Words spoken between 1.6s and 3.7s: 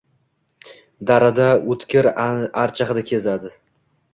oʼtkir archa hidi kezadi.